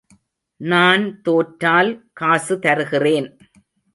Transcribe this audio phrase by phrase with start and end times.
[0.61, 1.91] நான் தோற்றால்
[2.13, 3.37] காசு தருகிறேன்.